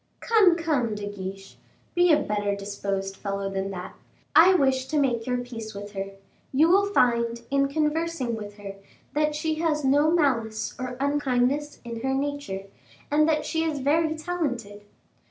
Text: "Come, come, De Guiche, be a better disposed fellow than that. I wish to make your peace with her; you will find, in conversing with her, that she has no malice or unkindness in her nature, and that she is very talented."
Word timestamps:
"Come, 0.19 0.55
come, 0.55 0.95
De 0.95 1.05
Guiche, 1.05 1.57
be 1.93 2.11
a 2.11 2.17
better 2.17 2.55
disposed 2.55 3.15
fellow 3.15 3.51
than 3.51 3.69
that. 3.69 3.93
I 4.35 4.55
wish 4.55 4.87
to 4.87 4.97
make 4.97 5.27
your 5.27 5.37
peace 5.37 5.75
with 5.75 5.91
her; 5.91 6.13
you 6.51 6.69
will 6.69 6.87
find, 6.91 7.43
in 7.51 7.67
conversing 7.67 8.35
with 8.35 8.57
her, 8.57 8.77
that 9.13 9.35
she 9.35 9.59
has 9.59 9.85
no 9.85 10.09
malice 10.09 10.73
or 10.79 10.97
unkindness 10.99 11.81
in 11.83 11.99
her 12.01 12.15
nature, 12.15 12.63
and 13.11 13.29
that 13.29 13.45
she 13.45 13.63
is 13.63 13.77
very 13.77 14.15
talented." 14.15 14.81